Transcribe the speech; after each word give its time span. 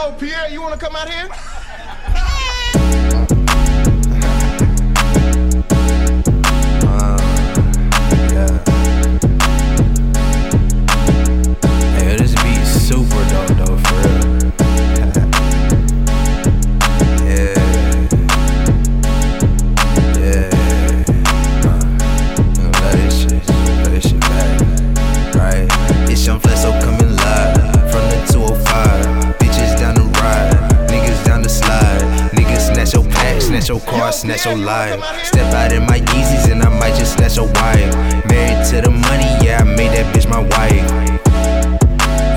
Yo, 0.00 0.12
Pi'erre, 0.12 0.48
you 0.50 0.62
wanna 0.62 0.78
come 0.78 0.96
out 0.96 1.10
here? 1.10 1.28
Your 33.70 33.80
car, 33.82 34.10
snatch 34.10 34.46
your 34.46 34.56
life. 34.56 34.98
Step 35.24 35.54
out 35.54 35.72
in 35.72 35.86
my 35.86 36.00
Yeezys 36.00 36.50
and 36.50 36.60
I 36.60 36.68
might 36.80 36.96
just 36.98 37.14
snatch 37.14 37.36
your 37.36 37.46
wife. 37.46 37.94
Married 38.26 38.66
to 38.70 38.80
the 38.82 38.90
money, 38.90 39.30
yeah, 39.46 39.62
I 39.62 39.64
made 39.64 39.94
that 39.94 40.12
bitch 40.12 40.28
my 40.28 40.42
wife. 40.42 40.82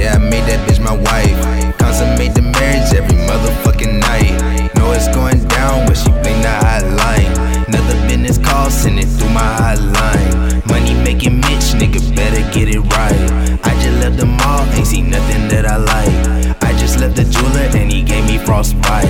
Yeah, 0.00 0.16
I 0.16 0.18
made 0.18 0.48
that 0.48 0.60
bitch 0.66 0.80
my 0.80 0.96
wife. 0.96 1.36
Consummate 1.76 2.32
the 2.34 2.40
marriage 2.40 2.88
every 2.96 3.18
motherfucking 3.28 4.00
night. 4.00 4.40
Know 4.76 4.92
it's 4.92 5.08
going 5.08 5.46
down 5.48 5.84
when 5.84 5.96
she 5.96 6.08
bling 6.24 6.40
the 6.40 6.54
hotline. 6.64 7.28
Another 7.68 7.96
business 8.08 8.38
call, 8.38 8.70
send 8.70 8.98
it 8.98 9.04
through 9.04 9.28
my 9.28 9.52
hotline. 9.60 10.64
Money 10.66 10.94
making 11.04 11.36
Mitch, 11.44 11.76
nigga, 11.76 12.00
better 12.16 12.40
get 12.56 12.72
it 12.72 12.80
right. 12.96 13.20
I 13.68 13.76
just 13.84 14.00
left 14.00 14.16
the 14.16 14.24
mall, 14.24 14.64
ain't 14.72 14.86
seen 14.86 15.10
nothing 15.10 15.48
that 15.48 15.66
I 15.66 15.76
like. 15.76 16.56
I 16.64 16.72
just 16.80 17.00
left 17.00 17.16
the 17.16 17.24
jeweler 17.24 17.68
and 17.76 17.92
he 17.92 18.00
gave 18.00 18.24
me 18.24 18.38
frostbite. 18.38 19.04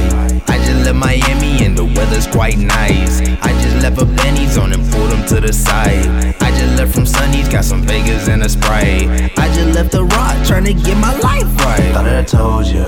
I 0.51 0.59
just 0.67 0.83
left 0.85 0.97
Miami 0.97 1.38
quite 2.33 2.59
nice. 2.59 3.21
I 3.43 3.53
just 3.63 3.83
left 3.83 4.01
a 4.01 4.05
Benny's 4.05 4.59
on 4.59 4.73
and 4.73 4.85
pulled 4.93 5.13
him 5.13 5.25
to 5.27 5.41
the 5.41 5.53
side. 5.53 6.07
I 6.41 6.51
just 6.51 6.79
left 6.79 6.95
from 6.95 7.07
Sunny's, 7.07 7.49
got 7.49 7.65
some 7.65 7.83
Vegas 7.83 8.29
and 8.29 8.43
a 8.43 8.49
Sprite. 8.49 9.09
I 9.39 9.47
just 9.55 9.75
left 9.75 9.93
the 9.93 10.05
rock, 10.05 10.47
trying 10.47 10.65
to 10.65 10.75
get 10.75 10.97
my 10.97 11.17
life 11.19 11.49
right. 11.65 11.93
Thought 11.93 12.07
I 12.07 12.25
told 12.25 12.67
ya, 12.67 12.87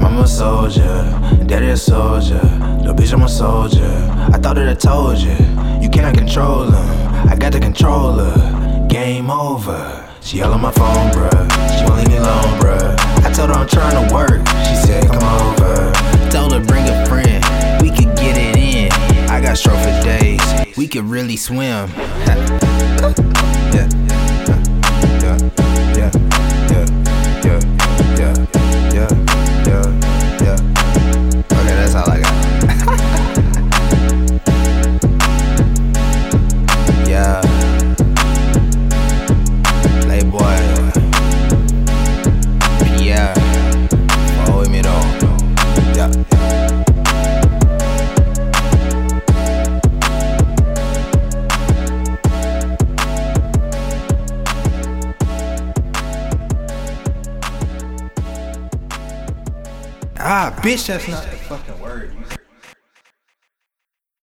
mama 0.00 0.22
a 0.22 0.26
soldier, 0.26 1.04
daddy 1.46 1.68
a 1.68 1.76
soldier, 1.76 2.40
little 2.78 2.94
bitch 2.94 3.12
I'm 3.12 3.22
a 3.22 3.28
soldier. 3.28 3.92
I 4.32 4.38
thought 4.38 4.56
that 4.56 4.68
I 4.68 4.74
told 4.74 5.18
ya, 5.18 5.34
you 5.80 5.88
cannot 5.88 6.16
control 6.16 6.64
him. 6.64 7.28
I 7.28 7.36
got 7.36 7.52
the 7.52 7.60
controller, 7.60 8.32
game 8.88 9.30
over. 9.30 10.02
She 10.20 10.42
all 10.42 10.52
on 10.52 10.60
my 10.60 10.72
phone, 10.72 11.10
bruh. 11.12 11.78
She 11.78 11.84
leave 11.94 12.08
me 12.08 12.18
could 20.96 21.10
really 21.10 21.36
swim. 21.36 21.58
yeah. 23.68 23.88
Yeah. 25.20 25.55
Ah, 60.28 60.52
bitch, 60.60 60.88
that's 60.88 61.06
not 61.06 61.22
the 61.22 61.36
fucking 61.36 61.80
word. 61.80 62.10